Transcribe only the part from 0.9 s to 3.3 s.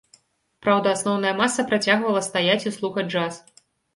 асноўная маса працягвала стаяць і слухаць